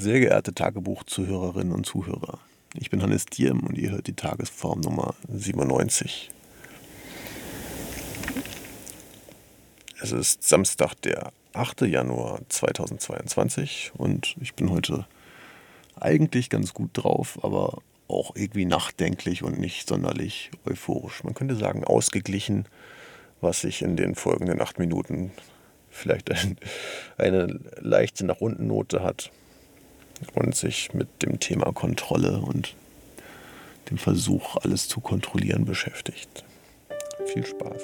Sehr 0.00 0.20
geehrte 0.20 0.54
Tagebuchzuhörerinnen 0.54 1.74
und 1.74 1.84
Zuhörer, 1.84 2.38
ich 2.74 2.88
bin 2.88 3.02
Hannes 3.02 3.26
Diem 3.26 3.66
und 3.66 3.76
ihr 3.76 3.90
hört 3.90 4.06
die 4.06 4.12
Tagesform 4.12 4.78
Nummer 4.78 5.16
97. 5.28 6.30
Es 10.00 10.12
ist 10.12 10.44
Samstag, 10.44 10.94
der 11.02 11.32
8. 11.52 11.80
Januar 11.80 12.42
2022 12.48 13.90
und 13.96 14.36
ich 14.40 14.54
bin 14.54 14.70
heute 14.70 15.04
eigentlich 15.98 16.48
ganz 16.48 16.74
gut 16.74 16.90
drauf, 16.92 17.40
aber 17.42 17.82
auch 18.06 18.36
irgendwie 18.36 18.66
nachdenklich 18.66 19.42
und 19.42 19.58
nicht 19.58 19.88
sonderlich 19.88 20.52
euphorisch. 20.64 21.24
Man 21.24 21.34
könnte 21.34 21.56
sagen 21.56 21.82
ausgeglichen, 21.82 22.66
was 23.40 23.62
sich 23.62 23.82
in 23.82 23.96
den 23.96 24.14
folgenden 24.14 24.62
acht 24.62 24.78
Minuten 24.78 25.32
vielleicht 25.90 26.30
ein, 26.30 26.56
eine 27.16 27.58
leichte 27.80 28.24
nach 28.24 28.40
unten 28.40 28.68
Note 28.68 29.02
hat 29.02 29.32
und 30.34 30.54
sich 30.54 30.94
mit 30.94 31.22
dem 31.22 31.40
Thema 31.40 31.72
Kontrolle 31.72 32.38
und 32.40 32.74
dem 33.90 33.98
Versuch, 33.98 34.56
alles 34.56 34.88
zu 34.88 35.00
kontrollieren, 35.00 35.64
beschäftigt. 35.64 36.44
Viel 37.26 37.46
Spaß. 37.46 37.82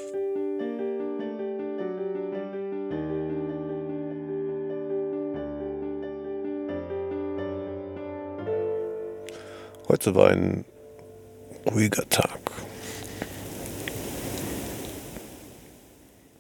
Heute 9.89 10.15
war 10.15 10.31
ein 10.31 10.65
ruhiger 11.67 12.09
Tag. 12.09 12.41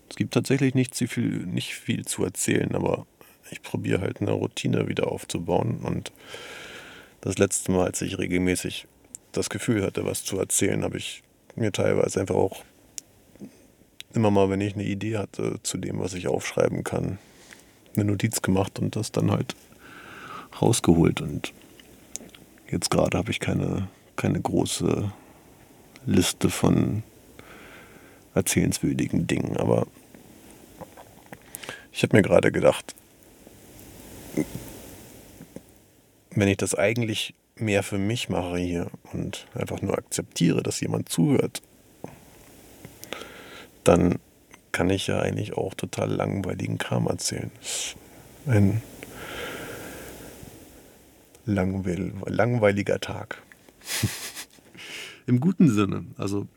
Es 0.08 0.16
gibt 0.16 0.34
tatsächlich 0.34 0.74
nicht, 0.74 0.94
viel, 0.96 1.46
nicht 1.46 1.74
viel 1.74 2.04
zu 2.04 2.24
erzählen, 2.24 2.74
aber 2.74 3.06
ich 3.50 3.62
probiere 3.62 4.00
halt 4.00 4.20
eine 4.20 4.32
Routine 4.32 4.88
wieder 4.88 5.08
aufzubauen. 5.08 5.78
Und 5.82 6.12
das 7.20 7.38
letzte 7.38 7.72
Mal, 7.72 7.86
als 7.86 8.02
ich 8.02 8.18
regelmäßig 8.18 8.86
das 9.32 9.50
Gefühl 9.50 9.82
hatte, 9.82 10.04
was 10.04 10.24
zu 10.24 10.38
erzählen, 10.38 10.82
habe 10.84 10.98
ich 10.98 11.22
mir 11.56 11.72
teilweise 11.72 12.20
einfach 12.20 12.34
auch 12.34 12.62
immer 14.12 14.30
mal, 14.30 14.48
wenn 14.50 14.60
ich 14.60 14.74
eine 14.74 14.84
Idee 14.84 15.18
hatte 15.18 15.58
zu 15.62 15.76
dem, 15.76 15.98
was 15.98 16.14
ich 16.14 16.28
aufschreiben 16.28 16.84
kann, 16.84 17.18
eine 17.96 18.04
Notiz 18.04 18.42
gemacht 18.42 18.78
und 18.78 18.96
das 18.96 19.12
dann 19.12 19.30
halt 19.30 19.54
rausgeholt. 20.60 21.20
Und 21.20 21.52
jetzt 22.70 22.90
gerade 22.90 23.18
habe 23.18 23.30
ich 23.30 23.40
keine, 23.40 23.88
keine 24.16 24.40
große 24.40 25.12
Liste 26.06 26.50
von 26.50 27.02
erzählenswürdigen 28.34 29.26
Dingen, 29.26 29.56
aber 29.56 29.86
ich 31.92 32.02
habe 32.02 32.16
mir 32.16 32.22
gerade 32.22 32.50
gedacht, 32.50 32.94
wenn 36.34 36.48
ich 36.48 36.56
das 36.56 36.74
eigentlich 36.74 37.34
mehr 37.56 37.82
für 37.82 37.98
mich 37.98 38.28
mache 38.28 38.58
hier 38.58 38.90
und 39.12 39.46
einfach 39.54 39.80
nur 39.80 39.96
akzeptiere, 39.96 40.62
dass 40.62 40.80
jemand 40.80 41.08
zuhört, 41.08 41.62
dann 43.84 44.18
kann 44.72 44.90
ich 44.90 45.06
ja 45.06 45.20
eigentlich 45.20 45.56
auch 45.56 45.74
total 45.74 46.10
langweiligen 46.10 46.78
Kram 46.78 47.06
erzählen. 47.06 47.50
Ein 48.46 48.82
langweil 51.46 52.12
langweiliger 52.26 52.98
Tag. 53.00 53.42
Im 55.26 55.40
guten 55.40 55.68
Sinne. 55.70 56.04
Also 56.16 56.48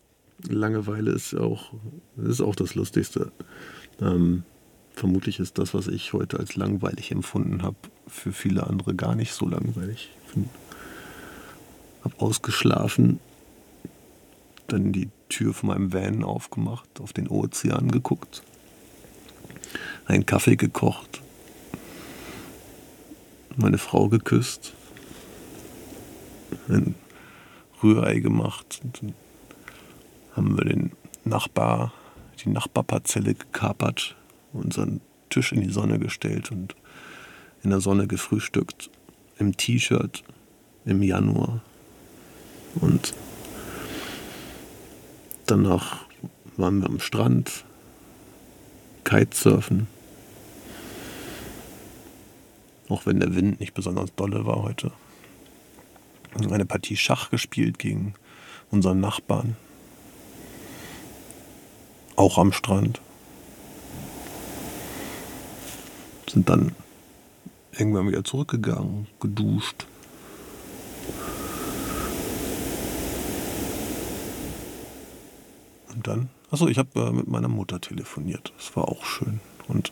Langeweile 0.47 1.11
ist 1.11 1.33
auch, 1.33 1.73
ist 2.17 2.41
auch 2.41 2.55
das 2.55 2.75
Lustigste. 2.75 3.31
Ähm, 3.99 4.43
vermutlich 4.97 5.39
ist 5.39 5.59
das, 5.59 5.73
was 5.73 5.87
ich 5.87 6.13
heute 6.13 6.39
als 6.39 6.55
langweilig 6.55 7.11
empfunden 7.11 7.61
habe, 7.61 7.77
für 8.07 8.33
viele 8.33 8.65
andere 8.65 8.95
gar 8.95 9.15
nicht 9.15 9.31
so 9.31 9.47
langweilig. 9.47 10.09
Ich 10.35 10.43
habe 12.03 12.19
ausgeschlafen, 12.19 13.19
dann 14.67 14.91
die 14.91 15.09
Tür 15.29 15.53
von 15.53 15.69
meinem 15.69 15.93
Van 15.93 16.23
aufgemacht, 16.23 16.99
auf 16.99 17.13
den 17.13 17.27
Ozean 17.27 17.91
geguckt, 17.91 18.41
einen 20.05 20.25
Kaffee 20.25 20.55
gekocht, 20.55 21.21
meine 23.55 23.77
Frau 23.77 24.09
geküsst, 24.09 24.73
ein 26.69 26.95
Rührei 27.83 28.19
gemacht. 28.19 28.81
Und 28.83 29.01
dann 29.01 29.13
haben 30.35 30.57
wir 30.57 30.65
den 30.65 30.91
Nachbar, 31.23 31.93
die 32.43 32.49
Nachbarparzelle 32.49 33.35
gekapert, 33.35 34.16
unseren 34.57 35.01
Tisch 35.29 35.51
in 35.51 35.61
die 35.61 35.69
Sonne 35.69 35.99
gestellt 35.99 36.51
und 36.51 36.75
in 37.63 37.69
der 37.69 37.81
Sonne 37.81 38.07
gefrühstückt, 38.07 38.89
im 39.39 39.55
T-Shirt 39.55 40.23
im 40.85 41.03
Januar. 41.03 41.61
Und 42.75 43.13
danach 45.45 46.05
waren 46.55 46.81
wir 46.81 46.87
am 46.87 46.99
Strand, 46.99 47.65
Kitesurfen. 49.03 49.87
Auch 52.89 53.05
wenn 53.05 53.19
der 53.19 53.35
Wind 53.35 53.59
nicht 53.59 53.73
besonders 53.73 54.13
dolle 54.15 54.45
war 54.45 54.63
heute. 54.63 54.91
Eine 56.49 56.65
Partie 56.65 56.95
Schach 56.95 57.29
gespielt 57.29 57.79
gegen 57.79 58.13
unseren 58.69 58.99
Nachbarn. 58.99 59.57
Auch 62.15 62.37
am 62.37 62.51
Strand. 62.51 63.01
Sind 66.29 66.49
dann 66.49 66.75
irgendwann 67.71 68.07
wieder 68.07 68.23
zurückgegangen, 68.23 69.07
geduscht. 69.19 69.85
Und 75.93 76.07
dann, 76.07 76.29
achso, 76.51 76.67
ich 76.67 76.77
habe 76.77 76.99
äh, 76.99 77.11
mit 77.11 77.27
meiner 77.27 77.47
Mutter 77.47 77.79
telefoniert. 77.79 78.53
Das 78.57 78.75
war 78.75 78.87
auch 78.87 79.05
schön. 79.05 79.39
Und 79.67 79.91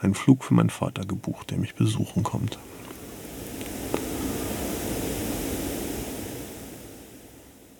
einen 0.00 0.14
Flug 0.14 0.44
für 0.44 0.54
meinen 0.54 0.70
Vater 0.70 1.04
gebucht, 1.04 1.50
der 1.50 1.58
mich 1.58 1.74
besuchen 1.74 2.22
kommt. 2.22 2.58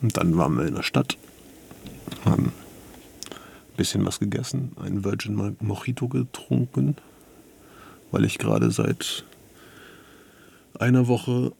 Und 0.00 0.16
dann 0.16 0.36
waren 0.36 0.56
wir 0.56 0.66
in 0.66 0.74
der 0.74 0.82
Stadt, 0.82 1.18
haben 2.24 2.46
ein 2.46 3.76
bisschen 3.76 4.06
was 4.06 4.20
gegessen, 4.20 4.72
einen 4.80 5.04
Virgin 5.04 5.56
Mojito 5.60 6.08
getrunken, 6.08 6.96
weil 8.10 8.24
ich 8.24 8.38
gerade 8.38 8.70
seit 8.70 9.24
einer 10.78 11.08
Woche 11.08 11.52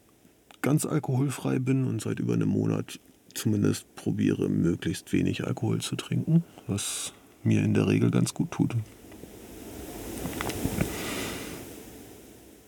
ganz 0.61 0.85
alkoholfrei 0.85 1.59
bin 1.59 1.85
und 1.85 2.01
seit 2.01 2.19
über 2.19 2.33
einem 2.33 2.49
Monat 2.49 2.99
zumindest 3.33 3.93
probiere, 3.95 4.49
möglichst 4.49 5.11
wenig 5.13 5.45
Alkohol 5.45 5.79
zu 5.81 5.95
trinken, 5.95 6.43
was 6.67 7.13
mir 7.43 7.63
in 7.63 7.73
der 7.73 7.87
Regel 7.87 8.11
ganz 8.11 8.33
gut 8.33 8.51
tut. 8.51 8.75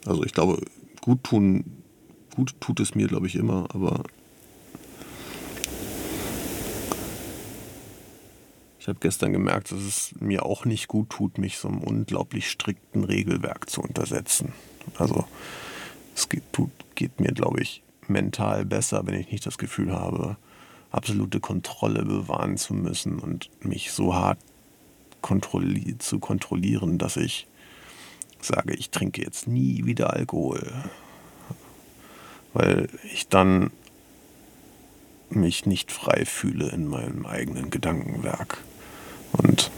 Also 0.06 0.24
ich 0.24 0.34
glaube, 0.34 0.62
gut 1.02 1.24
tun, 1.24 1.63
gut 2.36 2.56
tut 2.59 2.80
es 2.80 2.96
mir, 2.96 3.08
glaube 3.08 3.28
ich, 3.28 3.36
immer, 3.36 3.68
aber 3.74 4.03
ich 8.81 8.88
habe 8.88 8.97
gestern 9.00 9.31
gemerkt, 9.31 9.72
dass 9.72 9.80
es 9.80 10.16
mir 10.19 10.44
auch 10.44 10.66
nicht 10.66 10.88
gut 10.88 11.12
tut, 11.12 11.38
mich 11.38 11.59
so 11.59 11.68
einem 11.68 11.84
unglaublich 11.84 12.50
strikten 12.50 13.03
Regelwerk 13.03 13.69
zu 13.69 13.80
untersetzen. 13.80 14.53
Also 14.97 15.25
es 16.16 16.30
geht, 16.30 16.42
tut, 16.52 16.72
geht 16.96 17.19
mir, 17.19 17.31
glaube 17.31 17.62
ich, 17.62 17.84
mental 18.08 18.66
besser, 18.66 19.06
wenn 19.06 19.19
ich 19.19 19.31
nicht 19.31 19.46
das 19.46 19.59
Gefühl 19.59 19.94
habe, 19.94 20.36
absolute 20.90 21.40
Kontrolle 21.40 22.03
bewahren 22.03 22.58
zu 22.58 22.74
müssen 22.74 23.19
und 23.19 23.52
mich 23.64 23.92
so 23.92 24.16
hart 24.16 24.40
kontrolli 25.22 26.00
zu 26.00 26.18
kontrollieren, 26.18 26.98
dass 26.98 27.18
ich 27.18 27.46
sage, 28.40 28.74
ich 28.74 28.90
trinke 28.90 29.22
jetzt 29.22 29.48
nie 29.48 29.86
wieder 29.86 30.12
Alkohol. 30.13 30.74
Weil 32.54 32.89
ich 33.13 33.27
dann 33.27 33.69
mich 35.30 35.68
nicht 35.68 35.92
frei 35.92 36.25
fühle 36.25 36.69
in 36.69 36.88
meinem 36.88 37.27
eigenen 37.27 37.69
Gedankenwerk. 37.69 38.63
Und 39.33 39.72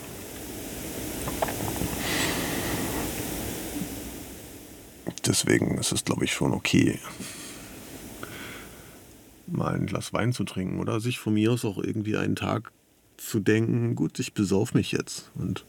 deswegen 5.25 5.77
ist 5.77 5.91
es, 5.91 6.05
glaube 6.05 6.25
ich, 6.25 6.33
schon 6.33 6.53
okay, 6.53 6.99
mal 9.47 9.75
ein 9.75 9.85
Glas 9.85 10.13
Wein 10.13 10.33
zu 10.33 10.43
trinken 10.43 10.79
oder 10.79 10.99
sich 10.99 11.19
von 11.19 11.33
mir 11.33 11.51
aus 11.51 11.65
auch 11.65 11.77
irgendwie 11.77 12.17
einen 12.17 12.35
Tag 12.35 12.71
zu 13.17 13.39
denken, 13.39 13.95
gut, 13.95 14.19
ich 14.19 14.33
besauf 14.33 14.73
mich 14.73 14.91
jetzt. 14.91 15.29
Und 15.35 15.65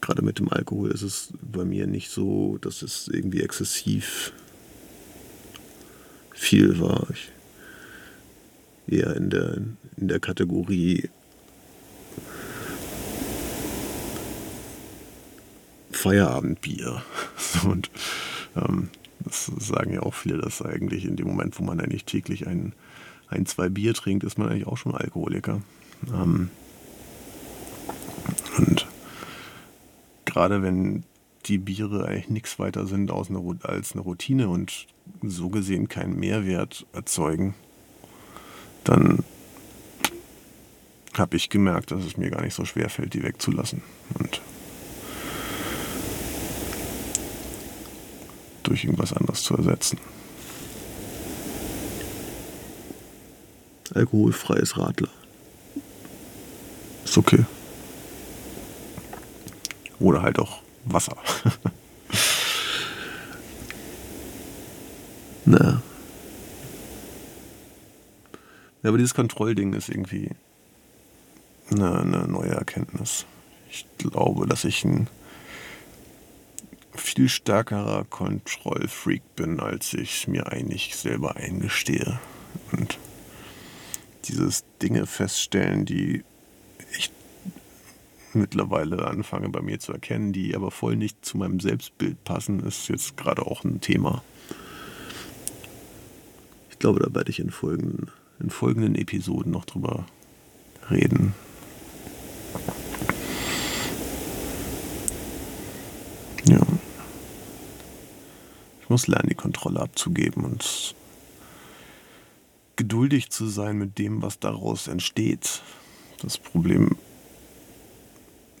gerade 0.00 0.22
mit 0.22 0.38
dem 0.38 0.48
Alkohol 0.48 0.90
ist 0.90 1.02
es 1.02 1.32
bei 1.40 1.64
mir 1.64 1.86
nicht 1.86 2.10
so, 2.10 2.58
dass 2.58 2.82
es 2.82 3.08
irgendwie 3.08 3.42
exzessiv 3.42 4.32
viel 6.32 6.80
war. 6.80 7.06
Ich 7.10 7.32
eher 8.88 9.14
in 9.16 9.30
der, 9.30 9.60
in 9.96 10.08
der 10.08 10.20
Kategorie 10.20 11.10
Feierabendbier. 15.98 17.02
Und 17.64 17.90
ähm, 18.56 18.90
Das 19.24 19.50
sagen 19.58 19.92
ja 19.92 20.02
auch 20.02 20.14
viele, 20.14 20.38
dass 20.38 20.62
eigentlich 20.62 21.04
in 21.04 21.16
dem 21.16 21.26
Moment, 21.26 21.58
wo 21.58 21.64
man 21.64 21.80
eigentlich 21.80 22.04
täglich 22.04 22.46
ein, 22.46 22.72
ein 23.28 23.46
zwei 23.46 23.68
Bier 23.68 23.94
trinkt, 23.94 24.24
ist 24.24 24.38
man 24.38 24.48
eigentlich 24.48 24.66
auch 24.66 24.76
schon 24.76 24.94
Alkoholiker. 24.94 25.60
Ähm, 26.12 26.50
und 28.56 28.86
gerade 30.24 30.62
wenn 30.62 31.04
die 31.46 31.58
Biere 31.58 32.06
eigentlich 32.06 32.28
nichts 32.28 32.58
weiter 32.58 32.86
sind 32.86 33.10
als 33.10 33.30
eine 33.30 34.00
Routine 34.00 34.48
und 34.48 34.86
so 35.22 35.48
gesehen 35.48 35.88
keinen 35.88 36.18
Mehrwert 36.18 36.86
erzeugen, 36.92 37.54
dann 38.84 39.24
habe 41.14 41.36
ich 41.36 41.48
gemerkt, 41.48 41.90
dass 41.90 42.04
es 42.04 42.16
mir 42.16 42.30
gar 42.30 42.42
nicht 42.42 42.54
so 42.54 42.64
schwer 42.64 42.88
fällt, 42.88 43.14
die 43.14 43.22
wegzulassen. 43.22 43.82
Und 44.18 44.40
durch 48.68 48.84
irgendwas 48.84 49.12
anderes 49.12 49.42
zu 49.42 49.56
ersetzen. 49.56 49.98
Alkoholfreies 53.94 54.76
Radler. 54.76 55.08
Ist 57.04 57.16
okay. 57.16 57.44
Oder 59.98 60.22
halt 60.22 60.38
auch 60.38 60.60
Wasser. 60.84 61.16
Na. 65.44 65.82
Ja, 68.82 68.90
aber 68.90 68.98
dieses 68.98 69.14
Kontrollding 69.14 69.72
ist 69.72 69.88
irgendwie 69.88 70.30
eine, 71.70 72.00
eine 72.00 72.28
neue 72.28 72.50
Erkenntnis. 72.50 73.24
Ich 73.70 73.86
glaube, 73.98 74.46
dass 74.46 74.64
ich 74.64 74.84
ein 74.84 75.08
viel 77.18 77.28
stärkerer 77.28 78.04
Kontrollfreak 78.04 79.22
bin, 79.34 79.58
als 79.58 79.92
ich 79.92 80.28
mir 80.28 80.52
eigentlich 80.52 80.94
selber 80.94 81.34
eingestehe. 81.34 82.20
Und 82.70 82.96
dieses 84.26 84.62
Dinge 84.80 85.04
feststellen, 85.04 85.84
die 85.84 86.22
ich 86.96 87.10
mittlerweile 88.34 89.08
anfange 89.08 89.48
bei 89.48 89.60
mir 89.60 89.80
zu 89.80 89.92
erkennen, 89.92 90.32
die 90.32 90.54
aber 90.54 90.70
voll 90.70 90.94
nicht 90.94 91.24
zu 91.24 91.38
meinem 91.38 91.58
Selbstbild 91.58 92.22
passen, 92.22 92.60
ist 92.60 92.86
jetzt 92.86 93.16
gerade 93.16 93.44
auch 93.44 93.64
ein 93.64 93.80
Thema. 93.80 94.22
Ich 96.70 96.78
glaube, 96.78 97.00
da 97.00 97.12
werde 97.12 97.30
ich 97.30 97.40
in 97.40 97.50
folgenden, 97.50 98.12
in 98.38 98.50
folgenden 98.50 98.94
Episoden 98.94 99.50
noch 99.50 99.64
drüber 99.64 100.06
reden. 100.88 101.34
Muss 108.98 109.06
lernen, 109.06 109.28
die 109.28 109.36
Kontrolle 109.36 109.78
abzugeben 109.78 110.44
und 110.44 110.92
geduldig 112.74 113.30
zu 113.30 113.46
sein 113.46 113.78
mit 113.78 113.96
dem, 113.96 114.22
was 114.22 114.40
daraus 114.40 114.88
entsteht. 114.88 115.62
Das 116.20 116.36
Problem 116.36 116.96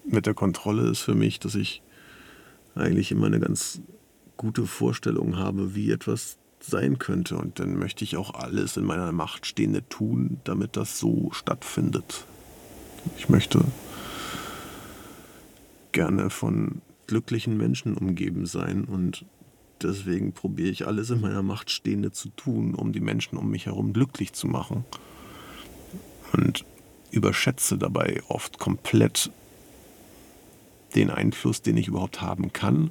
mit 0.04 0.26
der 0.26 0.34
Kontrolle 0.34 0.88
ist 0.88 1.00
für 1.00 1.16
mich, 1.16 1.40
dass 1.40 1.56
ich 1.56 1.82
eigentlich 2.76 3.10
immer 3.10 3.26
eine 3.26 3.40
ganz 3.40 3.80
gute 4.36 4.64
Vorstellung 4.66 5.38
habe, 5.38 5.74
wie 5.74 5.90
etwas 5.90 6.38
sein 6.60 7.00
könnte. 7.00 7.36
Und 7.36 7.58
dann 7.58 7.76
möchte 7.76 8.04
ich 8.04 8.16
auch 8.16 8.32
alles 8.34 8.76
in 8.76 8.84
meiner 8.84 9.10
Macht 9.10 9.44
Stehende 9.44 9.88
tun, 9.88 10.40
damit 10.44 10.76
das 10.76 11.00
so 11.00 11.32
stattfindet. 11.32 12.26
Ich 13.16 13.28
möchte 13.28 13.64
gerne 15.90 16.30
von 16.30 16.80
glücklichen 17.08 17.56
Menschen 17.56 17.96
umgeben 17.96 18.46
sein 18.46 18.84
und 18.84 19.24
deswegen 19.82 20.32
probiere 20.32 20.70
ich 20.70 20.86
alles 20.86 21.10
in 21.10 21.20
meiner 21.20 21.42
Macht 21.42 21.70
Stehende 21.70 22.12
zu 22.12 22.28
tun, 22.30 22.74
um 22.74 22.92
die 22.92 23.00
Menschen 23.00 23.38
um 23.38 23.50
mich 23.50 23.66
herum 23.66 23.92
glücklich 23.92 24.32
zu 24.32 24.46
machen. 24.46 24.84
Und 26.32 26.64
überschätze 27.10 27.78
dabei 27.78 28.20
oft 28.28 28.58
komplett 28.58 29.30
den 30.94 31.10
Einfluss, 31.10 31.62
den 31.62 31.76
ich 31.76 31.88
überhaupt 31.88 32.20
haben 32.20 32.52
kann 32.52 32.90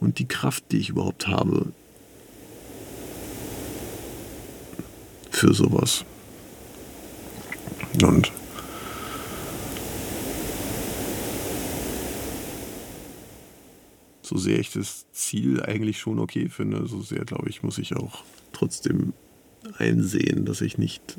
und 0.00 0.18
die 0.18 0.28
Kraft, 0.28 0.64
die 0.72 0.78
ich 0.78 0.90
überhaupt 0.90 1.26
habe 1.28 1.72
für 5.30 5.54
sowas. 5.54 6.04
Und 8.02 8.32
so 14.28 14.36
sehr 14.36 14.58
ich 14.58 14.70
das 14.72 15.06
Ziel 15.12 15.62
eigentlich 15.62 15.98
schon 15.98 16.18
okay 16.18 16.50
finde, 16.50 16.86
so 16.86 17.00
sehr, 17.00 17.24
glaube 17.24 17.48
ich, 17.48 17.62
muss 17.62 17.78
ich 17.78 17.96
auch 17.96 18.24
trotzdem 18.52 19.14
einsehen, 19.78 20.44
dass 20.44 20.60
ich 20.60 20.76
nicht 20.76 21.16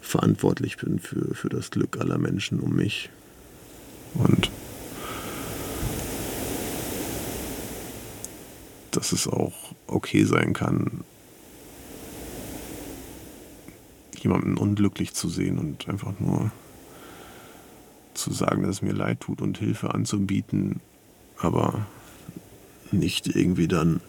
verantwortlich 0.00 0.78
bin 0.78 0.98
für, 0.98 1.34
für 1.34 1.50
das 1.50 1.70
Glück 1.70 2.00
aller 2.00 2.16
Menschen 2.16 2.60
um 2.60 2.74
mich. 2.74 3.10
Und 4.14 4.50
dass 8.90 9.12
es 9.12 9.28
auch 9.28 9.74
okay 9.86 10.24
sein 10.24 10.54
kann, 10.54 11.04
jemanden 14.22 14.56
unglücklich 14.56 15.12
zu 15.12 15.28
sehen 15.28 15.58
und 15.58 15.86
einfach 15.86 16.18
nur 16.18 16.50
zu 18.14 18.32
sagen, 18.32 18.62
dass 18.62 18.76
es 18.76 18.82
mir 18.82 18.94
leid 18.94 19.20
tut 19.20 19.42
und 19.42 19.58
Hilfe 19.58 19.92
anzubieten, 19.92 20.80
aber 21.38 21.86
nicht 22.92 23.26
irgendwie 23.26 23.68
dann 23.68 24.00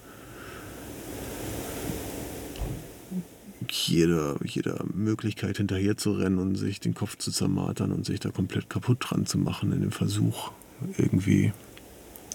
jeder, 3.69 4.35
jeder 4.43 4.83
Möglichkeit 4.93 5.57
hinterher 5.57 5.97
zu 5.97 6.13
rennen 6.13 6.39
und 6.39 6.55
sich 6.55 6.79
den 6.79 6.93
Kopf 6.93 7.17
zu 7.17 7.31
zermartern 7.31 7.91
und 7.91 8.05
sich 8.05 8.19
da 8.19 8.29
komplett 8.29 8.69
kaputt 8.69 8.97
dran 8.99 9.25
zu 9.25 9.37
machen 9.37 9.71
in 9.71 9.81
dem 9.81 9.91
Versuch, 9.91 10.51
irgendwie 10.97 11.51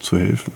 zu 0.01 0.19
helfen. 0.19 0.53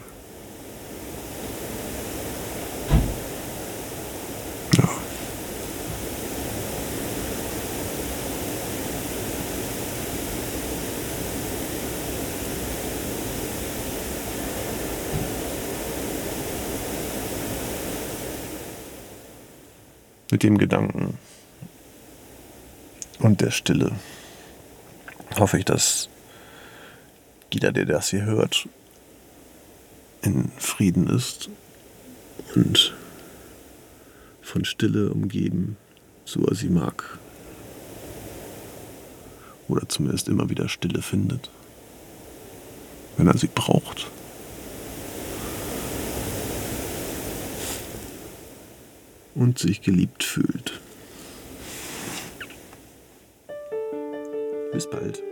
Mit 20.34 20.42
dem 20.42 20.58
Gedanken 20.58 21.16
und 23.20 23.40
der 23.40 23.52
Stille 23.52 23.92
hoffe 25.38 25.58
ich, 25.58 25.64
dass 25.64 26.08
jeder, 27.52 27.70
der 27.70 27.84
das 27.84 28.08
hier 28.08 28.24
hört, 28.24 28.68
in 30.22 30.50
Frieden 30.58 31.06
ist 31.06 31.50
und 32.56 32.96
von 34.42 34.64
Stille 34.64 35.12
umgeben, 35.12 35.76
so 36.24 36.44
er 36.46 36.56
sie 36.56 36.68
mag. 36.68 37.16
Oder 39.68 39.88
zumindest 39.88 40.26
immer 40.26 40.50
wieder 40.50 40.68
Stille 40.68 41.00
findet, 41.00 41.48
wenn 43.16 43.28
er 43.28 43.38
sie 43.38 43.46
braucht. 43.54 44.10
Und 49.34 49.58
sich 49.58 49.82
geliebt 49.82 50.24
fühlt. 50.24 50.80
Bis 54.72 54.88
bald. 54.88 55.22